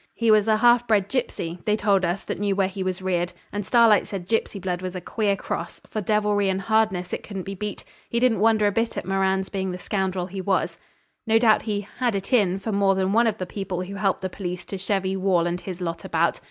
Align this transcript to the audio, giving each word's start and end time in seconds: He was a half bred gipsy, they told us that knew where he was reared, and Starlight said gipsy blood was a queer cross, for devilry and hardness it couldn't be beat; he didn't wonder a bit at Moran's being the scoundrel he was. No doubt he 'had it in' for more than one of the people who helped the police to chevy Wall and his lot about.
He 0.15 0.31
was 0.31 0.47
a 0.47 0.57
half 0.57 0.87
bred 0.87 1.09
gipsy, 1.09 1.59
they 1.65 1.75
told 1.77 2.03
us 2.05 2.23
that 2.23 2.39
knew 2.39 2.55
where 2.55 2.67
he 2.67 2.81
was 2.81 3.03
reared, 3.03 3.33
and 3.51 3.63
Starlight 3.63 4.07
said 4.07 4.27
gipsy 4.27 4.57
blood 4.57 4.81
was 4.81 4.95
a 4.95 4.99
queer 4.99 5.35
cross, 5.35 5.79
for 5.85 6.01
devilry 6.01 6.49
and 6.49 6.59
hardness 6.61 7.13
it 7.13 7.21
couldn't 7.21 7.43
be 7.43 7.53
beat; 7.53 7.83
he 8.09 8.19
didn't 8.19 8.39
wonder 8.39 8.65
a 8.65 8.71
bit 8.71 8.97
at 8.97 9.05
Moran's 9.05 9.49
being 9.49 9.69
the 9.71 9.77
scoundrel 9.77 10.25
he 10.25 10.41
was. 10.41 10.79
No 11.27 11.37
doubt 11.37 11.61
he 11.61 11.81
'had 11.99 12.15
it 12.15 12.33
in' 12.33 12.57
for 12.57 12.71
more 12.71 12.95
than 12.95 13.13
one 13.13 13.27
of 13.27 13.37
the 13.37 13.45
people 13.45 13.83
who 13.83 13.93
helped 13.93 14.21
the 14.21 14.27
police 14.27 14.65
to 14.65 14.77
chevy 14.79 15.15
Wall 15.15 15.45
and 15.45 15.61
his 15.61 15.81
lot 15.81 16.03
about. 16.03 16.39